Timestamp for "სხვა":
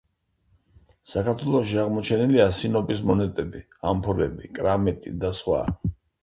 5.43-5.63